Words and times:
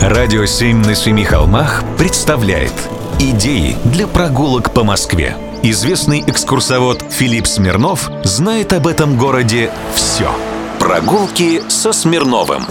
Радио 0.00 0.46
«Семь 0.46 0.78
на 0.78 0.94
семи 0.94 1.24
холмах» 1.24 1.84
представляет 1.98 2.72
Идеи 3.18 3.76
для 3.84 4.06
прогулок 4.06 4.72
по 4.72 4.82
Москве. 4.82 5.36
Известный 5.62 6.24
экскурсовод 6.26 7.04
Филипп 7.10 7.46
Смирнов 7.46 8.10
знает 8.24 8.72
об 8.72 8.86
этом 8.86 9.18
городе 9.18 9.70
все. 9.94 10.34
Прогулки 10.78 11.60
со 11.68 11.92
Смирновым. 11.92 12.62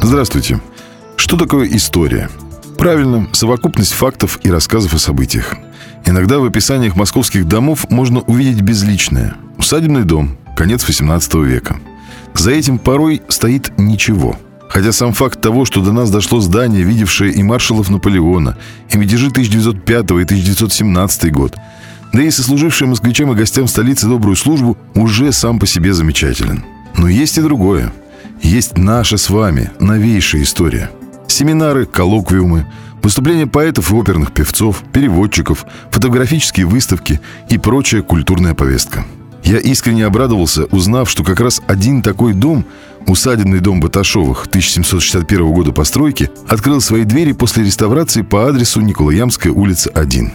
Здравствуйте. 0.00 0.60
Что 1.16 1.36
такое 1.36 1.66
история? 1.66 2.30
Правильно, 2.78 3.28
совокупность 3.32 3.92
фактов 3.92 4.38
и 4.44 4.50
рассказов 4.50 4.94
о 4.94 4.98
событиях. 5.00 5.56
Иногда 6.06 6.38
в 6.38 6.44
описаниях 6.44 6.94
московских 6.94 7.48
домов 7.48 7.90
можно 7.90 8.20
увидеть 8.20 8.60
безличное. 8.60 9.34
Усадебный 9.58 10.04
дом, 10.04 10.38
конец 10.56 10.86
18 10.86 11.34
века. 11.34 11.80
За 12.34 12.52
этим 12.52 12.78
порой 12.78 13.22
стоит 13.28 13.76
ничего– 13.76 14.38
Хотя 14.70 14.92
сам 14.92 15.12
факт 15.12 15.40
того, 15.40 15.64
что 15.64 15.82
до 15.82 15.90
нас 15.90 16.10
дошло 16.12 16.40
здание, 16.40 16.84
видевшее 16.84 17.32
и 17.32 17.42
маршалов 17.42 17.90
Наполеона, 17.90 18.56
и 18.88 18.96
мятежи 18.96 19.26
1905 19.26 20.10
и 20.12 20.22
1917 20.22 21.32
год, 21.32 21.56
да 22.12 22.22
и 22.22 22.30
сослужившие 22.30 22.86
москвичам 22.86 23.32
и 23.32 23.34
гостям 23.34 23.66
столицы 23.66 24.06
добрую 24.06 24.36
службу, 24.36 24.78
уже 24.94 25.32
сам 25.32 25.58
по 25.58 25.66
себе 25.66 25.92
замечателен. 25.92 26.64
Но 26.96 27.08
есть 27.08 27.36
и 27.36 27.42
другое. 27.42 27.92
Есть 28.42 28.78
наша 28.78 29.16
с 29.16 29.28
вами 29.28 29.72
новейшая 29.80 30.42
история. 30.42 30.90
Семинары, 31.26 31.84
коллоквиумы, 31.84 32.64
выступления 33.02 33.48
поэтов 33.48 33.90
и 33.90 33.94
оперных 33.94 34.32
певцов, 34.32 34.84
переводчиков, 34.92 35.66
фотографические 35.90 36.66
выставки 36.66 37.20
и 37.48 37.58
прочая 37.58 38.02
культурная 38.02 38.54
повестка– 38.54 39.04
я 39.44 39.58
искренне 39.58 40.04
обрадовался, 40.04 40.66
узнав, 40.66 41.10
что 41.10 41.24
как 41.24 41.40
раз 41.40 41.60
один 41.66 42.02
такой 42.02 42.34
дом, 42.34 42.64
усадебный 43.06 43.60
дом 43.60 43.80
Баташовых 43.80 44.46
1761 44.46 45.52
года 45.52 45.72
постройки, 45.72 46.30
открыл 46.48 46.80
свои 46.80 47.04
двери 47.04 47.32
после 47.32 47.64
реставрации 47.64 48.22
по 48.22 48.48
адресу 48.48 48.80
Николаямская 48.80 49.52
улица 49.52 49.90
1. 49.90 50.32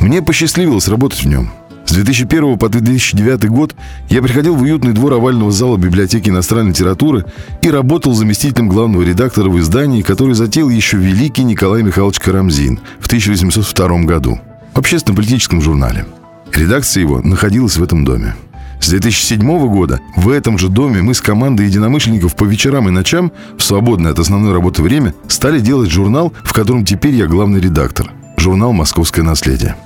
Мне 0.00 0.22
посчастливилось 0.22 0.88
работать 0.88 1.22
в 1.22 1.26
нем. 1.26 1.50
С 1.86 1.92
2001 1.92 2.58
по 2.58 2.68
2009 2.68 3.48
год 3.48 3.74
я 4.08 4.22
приходил 4.22 4.54
в 4.54 4.62
уютный 4.62 4.92
двор 4.92 5.14
овального 5.14 5.50
зала 5.50 5.76
библиотеки 5.76 6.28
иностранной 6.28 6.70
литературы 6.70 7.24
и 7.62 7.70
работал 7.70 8.12
заместителем 8.12 8.68
главного 8.68 9.02
редактора 9.02 9.48
в 9.48 9.58
издании, 9.58 10.02
который 10.02 10.34
затеял 10.34 10.68
еще 10.68 10.98
великий 10.98 11.42
Николай 11.42 11.82
Михайлович 11.82 12.20
Карамзин 12.20 12.80
в 13.00 13.06
1802 13.06 14.02
году 14.02 14.40
в 14.74 14.78
общественно-политическом 14.78 15.60
журнале– 15.60 16.06
Редакция 16.52 17.02
его 17.02 17.20
находилась 17.20 17.76
в 17.76 17.82
этом 17.82 18.04
доме. 18.04 18.34
С 18.80 18.88
2007 18.88 19.40
года 19.68 20.00
в 20.16 20.30
этом 20.30 20.58
же 20.58 20.68
доме 20.68 21.02
мы 21.02 21.14
с 21.14 21.20
командой 21.20 21.66
единомышленников 21.66 22.34
по 22.34 22.44
вечерам 22.44 22.88
и 22.88 22.90
ночам, 22.90 23.30
в 23.58 23.62
свободное 23.62 24.12
от 24.12 24.18
основной 24.18 24.52
работы 24.52 24.82
время, 24.82 25.14
стали 25.28 25.60
делать 25.60 25.90
журнал, 25.90 26.32
в 26.42 26.52
котором 26.52 26.84
теперь 26.84 27.14
я 27.14 27.26
главный 27.26 27.60
редактор. 27.60 28.10
Журнал 28.36 28.72
«Московское 28.72 29.24
наследие». 29.24 29.76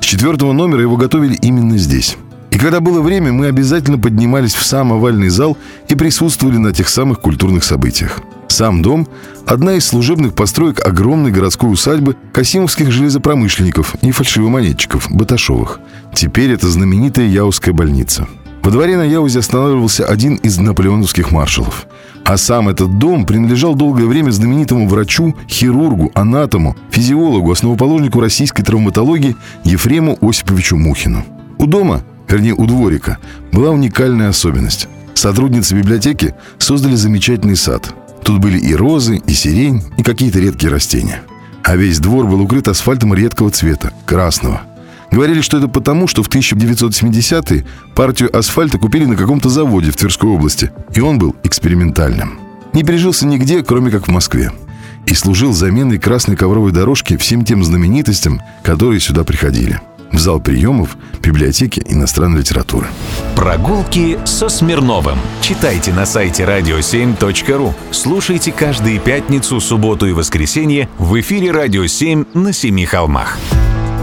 С 0.00 0.04
четвертого 0.04 0.52
номера 0.52 0.82
его 0.82 0.96
готовили 0.96 1.34
именно 1.34 1.78
здесь. 1.78 2.16
И 2.50 2.58
когда 2.58 2.80
было 2.80 3.00
время, 3.00 3.32
мы 3.32 3.46
обязательно 3.46 3.98
поднимались 3.98 4.54
в 4.54 4.64
сам 4.64 4.92
овальный 4.92 5.28
зал 5.28 5.56
и 5.88 5.94
присутствовали 5.94 6.56
на 6.56 6.72
тех 6.72 6.88
самых 6.88 7.20
культурных 7.20 7.62
событиях. 7.62 8.20
Сам 8.48 8.82
дом– 8.82 9.06
одна 9.46 9.74
из 9.74 9.86
служебных 9.86 10.34
построек 10.34 10.84
огромной 10.84 11.30
городской 11.30 11.72
усадьбы 11.72 12.16
касимовских 12.32 12.90
железопромышленников 12.90 13.94
и 14.02 14.10
фальшивомонетчиков 14.10 15.08
Баташовых. 15.10 15.78
Теперь 16.12 16.50
это 16.50 16.68
знаменитая 16.68 17.28
Яузская 17.28 17.72
больница. 17.72 18.26
Во 18.62 18.70
дворе 18.70 18.96
на 18.96 19.02
Яузе 19.02 19.38
останавливался 19.38 20.06
один 20.06 20.36
из 20.36 20.58
наполеоновских 20.58 21.30
маршалов. 21.30 21.86
А 22.24 22.36
сам 22.36 22.68
этот 22.68 22.98
дом 22.98 23.24
принадлежал 23.24 23.74
долгое 23.74 24.04
время 24.04 24.30
знаменитому 24.30 24.88
врачу, 24.88 25.34
хирургу, 25.48 26.12
анатому, 26.14 26.76
физиологу, 26.90 27.50
основоположнику 27.50 28.20
российской 28.20 28.62
травматологии 28.62 29.36
Ефрему 29.64 30.18
Осиповичу 30.20 30.76
Мухину. 30.76 31.24
У 31.58 31.66
дома, 31.66 32.02
вернее 32.28 32.54
у 32.54 32.66
дворика, 32.66 33.18
была 33.52 33.70
уникальная 33.70 34.28
особенность. 34.28 34.88
Сотрудницы 35.14 35.74
библиотеки 35.74 36.34
создали 36.58 36.94
замечательный 36.94 37.56
сад– 37.56 37.94
Тут 38.24 38.38
были 38.38 38.58
и 38.58 38.74
розы, 38.74 39.16
и 39.26 39.32
сирень, 39.32 39.82
и 39.96 40.02
какие-то 40.02 40.38
редкие 40.38 40.70
растения. 40.70 41.22
А 41.62 41.76
весь 41.76 41.98
двор 41.98 42.26
был 42.26 42.40
укрыт 42.40 42.68
асфальтом 42.68 43.14
редкого 43.14 43.50
цвета, 43.50 43.92
красного. 44.06 44.62
Говорили, 45.10 45.40
что 45.40 45.58
это 45.58 45.68
потому, 45.68 46.06
что 46.06 46.22
в 46.22 46.28
1970-е 46.28 47.66
партию 47.94 48.36
асфальта 48.36 48.78
купили 48.78 49.04
на 49.04 49.16
каком-то 49.16 49.48
заводе 49.48 49.90
в 49.90 49.96
Тверской 49.96 50.30
области, 50.30 50.70
и 50.94 51.00
он 51.00 51.18
был 51.18 51.34
экспериментальным. 51.42 52.38
Не 52.72 52.84
пережился 52.84 53.26
нигде, 53.26 53.62
кроме 53.62 53.90
как 53.90 54.06
в 54.06 54.10
Москве. 54.10 54.52
И 55.06 55.14
служил 55.14 55.52
заменой 55.52 55.98
красной 55.98 56.36
ковровой 56.36 56.72
дорожки 56.72 57.16
всем 57.16 57.44
тем 57.44 57.64
знаменитостям, 57.64 58.40
которые 58.62 59.00
сюда 59.00 59.24
приходили 59.24 59.80
в 60.12 60.18
зал 60.18 60.40
приемов 60.40 60.96
библиотеки 61.22 61.82
иностранной 61.86 62.40
литературы. 62.40 62.88
Прогулки 63.36 64.18
со 64.24 64.48
Смирновым. 64.48 65.18
Читайте 65.40 65.92
на 65.92 66.06
сайте 66.06 66.44
radio7.ru. 66.44 67.72
Слушайте 67.90 68.52
каждые 68.52 68.98
пятницу, 68.98 69.60
субботу 69.60 70.06
и 70.06 70.12
воскресенье 70.12 70.88
в 70.98 71.18
эфире 71.20 71.52
«Радио 71.52 71.84
7» 71.84 72.26
на 72.34 72.52
Семи 72.52 72.86
холмах. 72.86 73.38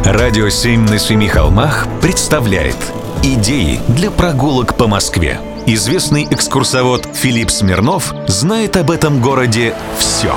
«Радио 0.05 0.47
7» 0.47 0.89
на 0.89 0.99
Семи 0.99 1.27
холмах 1.27 1.87
представляет 2.01 2.77
Идеи 3.23 3.79
для 3.89 4.11
прогулок 4.11 4.77
по 4.77 4.87
Москве. 4.87 5.39
Известный 5.65 6.25
экскурсовод 6.29 7.09
Филипп 7.13 7.49
Смирнов 7.49 8.13
знает 8.27 8.77
об 8.77 8.91
этом 8.91 9.21
городе 9.21 9.73
все. 9.97 10.33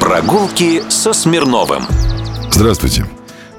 Прогулки 0.00 0.82
со 0.90 1.12
Смирновым. 1.12 1.84
Здравствуйте. 2.50 3.06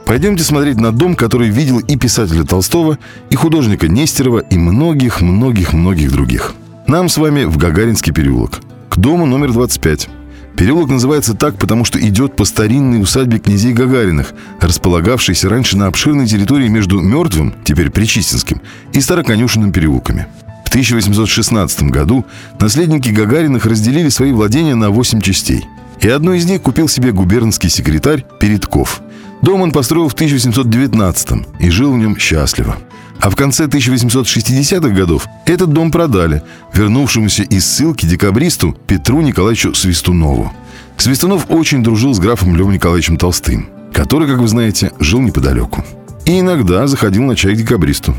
Пойдемте 0.05 0.43
смотреть 0.43 0.79
на 0.79 0.91
дом, 0.91 1.15
который 1.15 1.49
видел 1.49 1.79
и 1.79 1.95
писателя 1.95 2.43
Толстого, 2.43 2.99
и 3.29 3.35
художника 3.35 3.87
Нестерова, 3.87 4.39
и 4.39 4.57
многих-многих-многих 4.57 6.11
других. 6.11 6.53
Нам 6.85 7.09
с 7.09 7.17
вами 7.17 7.45
в 7.45 7.57
Гагаринский 7.57 8.13
переулок. 8.13 8.59
К 8.89 8.97
дому 8.97 9.25
номер 9.25 9.51
25. 9.51 10.09
Переулок 10.57 10.89
называется 10.89 11.33
так, 11.33 11.57
потому 11.57 11.83
что 11.83 11.99
идет 11.99 12.35
по 12.35 12.45
старинной 12.45 13.01
усадьбе 13.01 13.39
князей 13.39 13.73
Гагариных, 13.73 14.33
располагавшейся 14.61 15.49
раньше 15.49 15.77
на 15.77 15.87
обширной 15.87 16.27
территории 16.27 16.67
между 16.67 17.01
Мертвым, 17.01 17.53
теперь 17.63 17.89
Причистинским, 17.89 18.61
и 18.93 19.01
Староконюшенным 19.01 19.71
переулками. 19.71 20.27
В 20.65 20.69
1816 20.69 21.83
году 21.83 22.25
наследники 22.59 23.09
Гагариных 23.09 23.65
разделили 23.65 24.09
свои 24.09 24.31
владения 24.31 24.75
на 24.75 24.89
8 24.89 25.21
частей. 25.21 25.65
И 26.01 26.07
одну 26.07 26.33
из 26.33 26.45
них 26.45 26.61
купил 26.61 26.87
себе 26.87 27.11
губернский 27.11 27.69
секретарь 27.69 28.25
Передков– 28.39 29.01
Дом 29.45 29.61
он 29.61 29.71
построил 29.71 30.09
в 30.09 30.13
1819 30.13 31.45
и 31.59 31.69
жил 31.69 31.93
в 31.93 31.97
нем 31.97 32.17
счастливо. 32.17 32.77
А 33.19 33.29
в 33.29 33.35
конце 33.35 33.65
1860-х 33.65 34.89
годов 34.89 35.27
этот 35.45 35.71
дом 35.73 35.91
продали 35.91 36.43
вернувшемуся 36.73 37.43
из 37.43 37.65
ссылки 37.65 38.05
декабристу 38.05 38.75
Петру 38.87 39.21
Николаевичу 39.21 39.73
Свистунову. 39.73 40.51
Свистунов 40.97 41.45
очень 41.49 41.83
дружил 41.83 42.13
с 42.13 42.19
графом 42.19 42.55
Львом 42.55 42.73
Николаевичем 42.73 43.17
Толстым, 43.17 43.69
который, 43.93 44.27
как 44.27 44.39
вы 44.39 44.47
знаете, 44.47 44.91
жил 44.99 45.21
неподалеку. 45.21 45.83
И 46.25 46.39
иногда 46.39 46.87
заходил 46.87 47.23
на 47.23 47.35
чай 47.35 47.53
к 47.53 47.57
декабристу. 47.57 48.15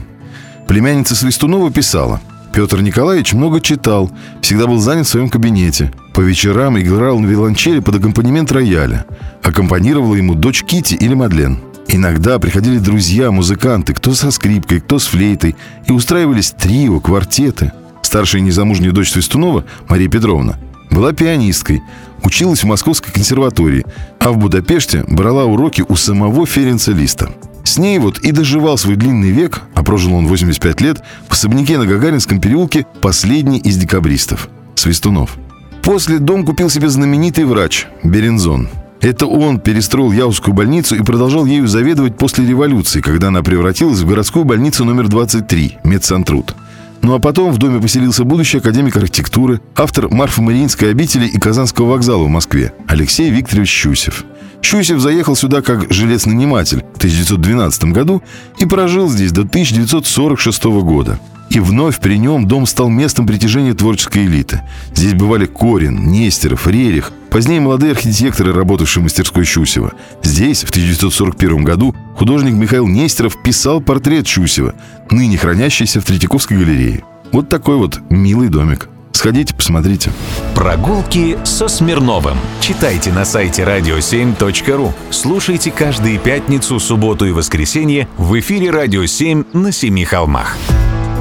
Племянница 0.67 1.15
Свистунова 1.15 1.71
писала– 1.71 2.21
Петр 2.57 2.81
Николаевич 2.81 3.35
много 3.35 3.61
читал, 3.61 4.11
всегда 4.41 4.67
был 4.67 4.79
занят 4.79 5.07
в 5.07 5.11
своем 5.11 5.29
кабинете. 5.29 5.93
По 6.15 6.23
вечерам 6.23 6.81
играл 6.81 7.19
на 7.19 7.27
виолончели 7.27 7.81
под 7.81 7.97
аккомпанемент 7.97 8.51
рояля. 8.51 9.05
Аккомпанировала 9.43 10.15
ему 10.15 10.35
дочь 10.35 10.65
Кити 10.65 10.95
или 10.95 11.13
Мадлен. 11.13 11.59
Иногда 11.89 12.39
приходили 12.39 12.79
друзья, 12.79 13.31
музыканты, 13.31 13.95
кто 13.95 14.15
со 14.15 14.31
скрипкой, 14.31 14.81
кто 14.81 14.99
с 14.99 15.07
флейтой, 15.07 15.57
и 15.87 15.93
устраивались 15.93 16.51
трио, 16.51 17.01
квартеты. 17.01 17.73
Старшая 18.03 18.43
незамужняя 18.43 18.93
дочь 18.93 19.13
Свистунова, 19.13 19.65
Мария 19.89 20.09
Петровна, 20.09 20.59
была 20.91 21.13
пианисткой, 21.13 21.83
училась 22.23 22.63
в 22.63 22.67
Московской 22.67 23.13
консерватории, 23.13 23.85
а 24.19 24.31
в 24.31 24.39
Будапеште 24.39 25.05
брала 25.09 25.45
уроки 25.45 25.85
у 25.89 25.97
самого 25.97 26.47
Ференца 26.47 26.93
Листа– 26.93 27.31
с 27.67 27.79
ней 27.79 27.99
вот 27.99 28.21
и 28.21 28.31
доживал 28.31 28.79
свой 28.79 28.95
длинный 28.95 29.33
век, 29.33 29.63
а 29.75 29.83
прожил 29.83 30.15
он 30.15 30.29
85 30.29 30.81
лет, 30.81 31.03
в 31.29 31.33
особняке 31.33 31.79
на 31.79 31.87
Гагаринском 31.87 32.41
переулке 32.41 32.87
последний 33.03 33.59
из 33.59 33.77
декабристов– 33.77 34.49
Свистунов. 34.77 35.37
После 35.83 36.21
дом 36.21 36.45
купил 36.47 36.71
себе 36.71 36.89
знаменитый 36.89 37.45
врач– 37.45 37.89
Берензон. 38.05 38.69
Это 39.01 39.27
он 39.27 39.61
перестроил 39.61 40.13
Яузскую 40.13 40.55
больницу 40.55 40.97
и 40.97 41.03
продолжал 41.03 41.47
ею 41.47 41.69
заведовать 41.69 42.17
после 42.17 42.47
революции, 42.47 43.01
когда 43.01 43.29
она 43.29 43.43
превратилась 43.43 44.01
в 44.01 44.07
городскую 44.07 44.45
больницу 44.45 44.85
номер 44.85 45.09
23– 45.09 45.79
Медсантруд. 45.85 46.55
Ну 47.03 47.15
а 47.15 47.19
потом 47.19 47.53
в 47.53 47.59
доме 47.59 47.81
поселился 47.81 48.25
будущий 48.25 48.59
академик 48.59 48.97
архитектуры, 48.97 49.61
автор 49.77 50.09
Марфа-Мариинской 50.09 50.91
обители 50.91 51.27
и 51.27 51.39
Казанского 51.39 51.91
вокзала 51.91 52.25
в 52.25 52.29
Москве 52.29 52.73
Алексей 52.89 53.31
Викторович 53.31 53.69
Щусев– 53.69 54.25
Щусев 54.67 55.01
заехал 55.01 55.37
сюда 55.37 55.63
как 55.63 55.93
жилец-наниматель 55.93 56.79
в 56.95 56.97
1912 56.97 57.85
году 57.85 58.23
и 58.59 58.67
прожил 58.67 59.09
здесь 59.09 59.31
до 59.31 59.43
1946 59.43 60.65
года. 60.83 61.21
И 61.51 61.61
вновь 61.61 62.01
при 62.01 62.19
нем 62.19 62.47
дом 62.47 62.67
стал 62.67 62.89
местом 62.89 63.27
притяжения 63.27 63.75
творческой 63.75 64.27
элиты. 64.27 64.63
Здесь 64.95 65.15
бывали 65.15 65.47
Корин, 65.47 66.09
Нестеров, 66.11 66.67
Рерих, 66.67 67.13
позднее 67.31 67.61
молодые 67.61 67.93
архитекторы, 67.93 68.53
работавшие 68.53 69.01
в 69.03 69.05
мастерской 69.05 69.45
Щусева. 69.45 69.93
Здесь, 70.23 70.65
в 70.65 70.71
1941 70.71 71.65
году, 71.65 71.95
художник 72.17 72.55
Михаил 72.55 72.87
Нестеров 72.87 73.41
писал 73.43 73.81
портрет 73.81 74.27
Щусева, 74.27 74.75
ныне 75.11 75.39
хранящийся 75.39 76.01
в 76.01 76.05
Третьяковской 76.05 76.59
галерее. 76.59 77.05
Вот 77.33 77.49
такой 77.49 77.77
вот 77.77 78.01
милый 78.11 78.49
домик. 78.49 78.89
Сходите, 79.13 79.55
посмотрите. 79.55 80.13
Прогулки 80.55 81.39
со 81.43 81.69
Смирновым. 81.69 82.37
Читайте 82.61 83.13
на 83.13 83.25
сайте 83.25 83.63
radio7.ru. 83.63 84.93
Слушайте 85.11 85.71
каждые 85.71 86.19
пятницу, 86.19 86.79
субботу 86.79 87.25
и 87.25 87.33
воскресенье 87.33 88.09
в 88.19 88.39
эфире 88.39 88.71
«Радио 88.71 89.05
7» 89.05 89.47
на 89.55 89.73
Семи 89.73 90.05
холмах. 90.05 90.57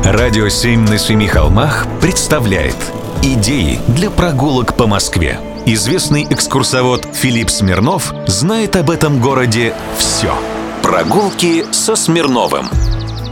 «Радио 0.06 0.46
7» 0.46 0.88
на 0.88 1.00
Семи 1.00 1.26
холмах 1.26 1.88
представляет 2.00 2.76
Идеи 3.24 3.80
для 3.88 4.12
прогулок 4.12 4.78
по 4.78 4.86
Москве. 4.86 5.40
Известный 5.66 6.28
экскурсовод 6.30 7.08
Филипп 7.16 7.50
Смирнов 7.50 8.14
знает 8.28 8.76
об 8.76 8.92
этом 8.92 9.20
городе 9.20 9.74
все. 9.98 10.32
Прогулки 10.84 11.66
со 11.72 11.96
Смирновым. 11.96 12.68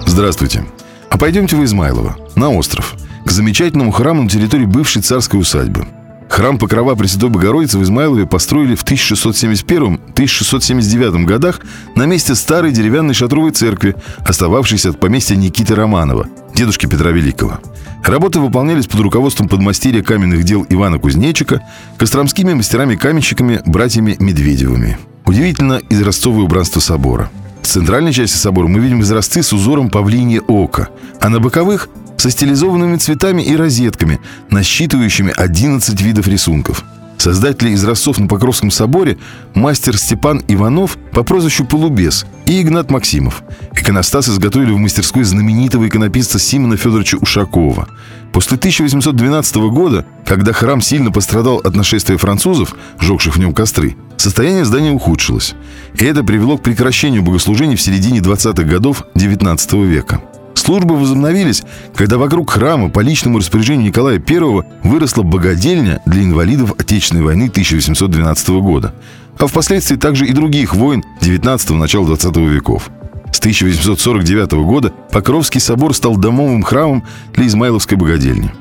Здравствуйте. 0.07 0.65
А 1.11 1.19
пойдемте 1.19 1.55
в 1.57 1.63
Измайлово, 1.63 2.17
на 2.35 2.49
остров, 2.49 2.95
к 3.23 3.29
замечательному 3.29 3.91
храму 3.91 4.23
на 4.23 4.29
территории 4.29 4.65
бывшей 4.65 5.03
царской 5.03 5.39
усадьбы. 5.39 5.85
Храм 6.33 6.57
Покрова 6.57 6.95
Пресвятой 6.95 7.29
Богородицы 7.29 7.77
в 7.77 7.83
Измайлове 7.83 8.25
построили 8.25 8.73
в 8.73 8.83
1671-1679 8.83 11.25
годах 11.25 11.61
на 11.95 12.07
месте 12.07 12.33
старой 12.33 12.71
деревянной 12.71 13.13
шатровой 13.13 13.51
церкви, 13.51 13.95
остававшейся 14.25 14.89
от 14.89 14.99
поместья 14.99 15.35
Никиты 15.35 15.75
Романова, 15.75 16.25
дедушки 16.55 16.87
Петра 16.87 17.11
Великого. 17.11 17.59
Работы 18.03 18.39
выполнялись 18.39 18.87
под 18.87 19.01
руководством 19.01 19.47
подмастерья 19.47 20.01
каменных 20.01 20.43
дел 20.43 20.65
Ивана 20.71 20.97
Кузнечика, 20.97 21.61
костромскими 21.99 22.55
мастерами-каменщиками, 22.55 23.61
братьями 23.67 24.17
Медведевыми. 24.19 24.97
Удивительно 25.27 25.81
изразцовое 25.91 26.45
убранство 26.45 26.79
собора. 26.79 27.29
В 27.61 27.67
центральной 27.67 28.11
части 28.11 28.37
собора 28.37 28.67
мы 28.67 28.79
видим 28.79 29.01
изразцы 29.01 29.43
с 29.43 29.53
узором 29.53 29.91
павлинье 29.91 30.41
ока, 30.41 30.89
а 31.21 31.29
на 31.29 31.39
боковых 31.39 31.89
со 32.23 32.29
стилизованными 32.29 32.95
цветами 32.95 33.41
и 33.41 33.53
розетками, 33.53 34.17
насчитывающими 34.49 35.33
11 35.35 35.99
видов 35.99 36.25
рисунков. 36.29 36.85
Создатели 37.17 37.73
изразцов 37.73 38.17
на 38.17 38.27
Покровском 38.27 38.71
соборе 38.71 39.17
мастер 39.53 39.97
Степан 39.97 40.41
Иванов 40.47 40.97
по 41.11 41.23
прозвищу 41.23 41.65
Полубес 41.65 42.25
и 42.45 42.61
Игнат 42.61 42.89
Максимов. 42.91 43.43
Иконостас 43.73 44.29
изготовили 44.29 44.71
в 44.71 44.77
мастерской 44.77 45.25
знаменитого 45.25 45.85
иконописца 45.85 46.39
Симона 46.39 46.77
Федоровича 46.77 47.17
Ушакова. 47.17 47.89
После 48.31 48.55
1812 48.55 49.55
года, 49.57 50.05
когда 50.25 50.53
храм 50.53 50.79
сильно 50.79 51.11
пострадал 51.11 51.57
от 51.57 51.75
нашествия 51.75 52.17
французов, 52.17 52.73
жегших 53.01 53.35
в 53.35 53.39
нем 53.39 53.53
костры, 53.53 53.97
состояние 54.15 54.63
здания 54.63 54.91
ухудшилось. 54.91 55.55
И 55.99 56.05
это 56.05 56.23
привело 56.23 56.57
к 56.57 56.63
прекращению 56.63 57.21
богослужений 57.21 57.75
в 57.75 57.81
середине 57.81 58.19
20-х 58.19 58.63
годов 58.63 59.03
XIX 59.13 59.85
века. 59.85 60.21
Службы 60.55 60.95
возобновились, 60.95 61.61
когда 61.95 62.17
вокруг 62.17 62.49
храма 62.51 62.89
по 62.89 63.01
личному 63.01 63.39
распоряжению 63.39 63.87
Николая 63.87 64.23
I 64.25 64.63
выросла 64.83 65.23
богадельня 65.23 65.99
для 66.05 66.23
инвалидов 66.23 66.73
Отечественной 66.77 67.23
войны 67.23 67.47
1812 67.47 68.49
года, 68.61 68.93
а 69.39 69.47
впоследствии 69.47 69.95
также 69.95 70.27
и 70.27 70.33
других 70.33 70.75
войн 70.75 71.03
19-го 71.21 71.75
начала 71.75 72.05
20 72.07 72.37
веков. 72.37 72.89
С 73.31 73.39
1849 73.39 74.51
года 74.53 74.93
Покровский 75.11 75.59
собор 75.59 75.93
стал 75.95 76.15
домовым 76.17 76.61
храмом 76.63 77.03
для 77.33 77.47
Измайловской 77.47 77.97
богадельни. 77.97 78.53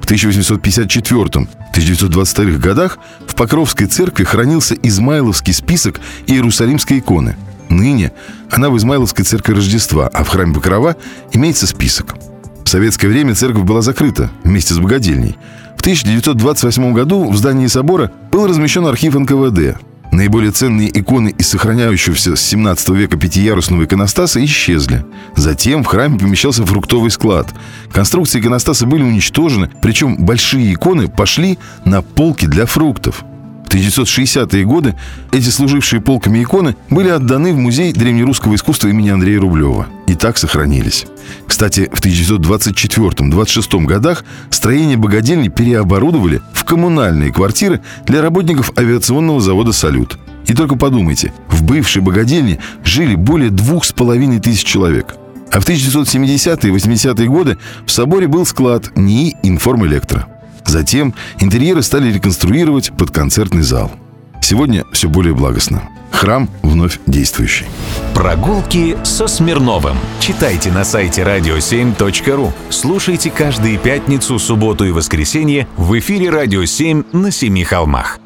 В 0.00 0.06
1854-1922 0.10 2.58
годах 2.58 2.98
в 3.26 3.34
Покровской 3.34 3.86
церкви 3.86 4.24
хранился 4.24 4.74
Измайловский 4.74 5.52
список 5.52 6.00
Иерусалимской 6.26 7.00
иконы– 7.00 7.36
Ныне 7.70 8.12
она 8.50 8.68
в 8.68 8.76
Измайловской 8.76 9.24
церкви 9.24 9.54
Рождества, 9.54 10.08
а 10.12 10.24
в 10.24 10.28
храме 10.28 10.54
Покрова 10.54 10.96
имеется 11.32 11.66
список. 11.66 12.16
В 12.64 12.68
советское 12.68 13.08
время 13.08 13.34
церковь 13.34 13.62
была 13.62 13.80
закрыта 13.80 14.30
вместе 14.44 14.74
с 14.74 14.78
богадельней. 14.78 15.36
В 15.76 15.80
1928 15.80 16.92
году 16.92 17.30
в 17.30 17.36
здании 17.36 17.68
собора 17.68 18.12
был 18.32 18.46
размещен 18.46 18.86
архив 18.86 19.14
НКВД. 19.14 19.80
Наиболее 20.12 20.50
ценные 20.50 20.90
иконы 20.92 21.32
из 21.38 21.48
сохраняющегося 21.48 22.34
с 22.34 22.42
17 22.42 22.88
века 22.90 23.16
пятиярусного 23.16 23.84
иконостаса 23.84 24.44
исчезли. 24.44 25.06
Затем 25.36 25.84
в 25.84 25.86
храме 25.86 26.18
помещался 26.18 26.66
фруктовый 26.66 27.12
склад. 27.12 27.54
Конструкции 27.92 28.40
иконостаса 28.40 28.86
были 28.86 29.04
уничтожены, 29.04 29.70
причем 29.80 30.16
большие 30.16 30.74
иконы 30.74 31.08
пошли 31.08 31.58
на 31.84 32.02
полки 32.02 32.46
для 32.46 32.66
фруктов– 32.66 33.24
1960-е 33.70 34.64
годы 34.64 34.96
эти 35.32 35.48
служившие 35.48 36.00
полками 36.00 36.42
иконы 36.42 36.76
были 36.90 37.08
отданы 37.08 37.52
в 37.52 37.56
Музей 37.56 37.92
древнерусского 37.92 38.54
искусства 38.56 38.88
имени 38.88 39.10
Андрея 39.10 39.40
Рублева. 39.40 39.86
И 40.06 40.14
так 40.14 40.38
сохранились. 40.38 41.06
Кстати, 41.46 41.88
в 41.92 42.00
1924-26 42.00 43.84
годах 43.84 44.24
строение 44.50 44.96
богадельни 44.96 45.48
переоборудовали 45.48 46.40
в 46.52 46.64
коммунальные 46.64 47.32
квартиры 47.32 47.80
для 48.06 48.22
работников 48.22 48.72
авиационного 48.76 49.40
завода 49.40 49.72
«Салют». 49.72 50.18
И 50.46 50.54
только 50.54 50.74
подумайте, 50.74 51.32
в 51.48 51.62
бывшей 51.62 52.02
богадельне 52.02 52.58
жили 52.82 53.14
более 53.14 53.50
двух 53.50 53.84
с 53.84 53.92
половиной 53.92 54.40
тысяч 54.40 54.64
человек. 54.64 55.14
А 55.52 55.60
в 55.60 55.68
1970-е 55.68 56.72
и 56.72 56.74
80-е 56.74 57.28
годы 57.28 57.58
в 57.86 57.90
соборе 57.90 58.26
был 58.26 58.46
склад 58.46 58.96
НИИ 58.96 59.36
«Информэлектро». 59.42 60.26
Затем 60.70 61.14
интерьеры 61.40 61.82
стали 61.82 62.12
реконструировать 62.12 62.92
под 62.96 63.10
концертный 63.10 63.62
зал. 63.62 63.90
Сегодня 64.40 64.84
все 64.92 65.08
более 65.08 65.34
благостно. 65.34 65.82
Храм 66.12 66.48
вновь 66.62 67.00
действующий. 67.08 67.64
Прогулки 68.14 68.96
со 69.02 69.26
Смирновым. 69.26 69.96
Читайте 70.20 70.70
на 70.70 70.84
сайте 70.84 71.22
radio7.ru. 71.22 72.52
Слушайте 72.68 73.32
каждые 73.32 73.78
пятницу, 73.78 74.38
субботу 74.38 74.84
и 74.84 74.92
воскресенье 74.92 75.66
в 75.76 75.98
эфире 75.98 76.30
«Радио 76.30 76.62
7» 76.62 77.16
на 77.16 77.32
Семи 77.32 77.64
холмах. 77.64 78.20